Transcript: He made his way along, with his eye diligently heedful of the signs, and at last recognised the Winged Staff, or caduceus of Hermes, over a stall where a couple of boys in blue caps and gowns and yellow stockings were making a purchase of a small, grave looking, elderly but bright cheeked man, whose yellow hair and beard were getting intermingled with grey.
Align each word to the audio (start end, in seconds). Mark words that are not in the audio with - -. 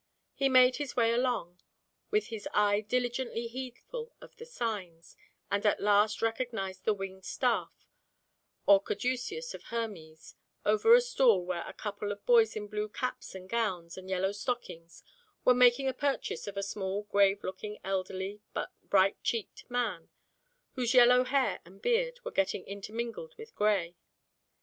He 0.33 0.49
made 0.49 0.77
his 0.77 0.95
way 0.95 1.11
along, 1.13 1.61
with 2.09 2.29
his 2.29 2.49
eye 2.55 2.81
diligently 2.81 3.45
heedful 3.45 4.15
of 4.19 4.35
the 4.37 4.47
signs, 4.47 5.15
and 5.51 5.63
at 5.63 5.79
last 5.79 6.23
recognised 6.23 6.85
the 6.85 6.93
Winged 6.95 7.23
Staff, 7.23 7.71
or 8.65 8.81
caduceus 8.81 9.53
of 9.53 9.65
Hermes, 9.65 10.33
over 10.65 10.95
a 10.95 11.01
stall 11.01 11.45
where 11.45 11.61
a 11.67 11.73
couple 11.73 12.11
of 12.11 12.25
boys 12.25 12.55
in 12.55 12.67
blue 12.67 12.89
caps 12.89 13.35
and 13.35 13.47
gowns 13.47 13.95
and 13.95 14.09
yellow 14.09 14.31
stockings 14.31 15.03
were 15.45 15.53
making 15.53 15.87
a 15.87 15.93
purchase 15.93 16.47
of 16.47 16.57
a 16.57 16.63
small, 16.63 17.03
grave 17.03 17.43
looking, 17.43 17.77
elderly 17.83 18.41
but 18.55 18.71
bright 18.89 19.21
cheeked 19.21 19.69
man, 19.69 20.09
whose 20.73 20.95
yellow 20.95 21.23
hair 21.25 21.59
and 21.63 21.79
beard 21.79 22.19
were 22.23 22.31
getting 22.31 22.65
intermingled 22.65 23.35
with 23.37 23.53
grey. 23.53 23.95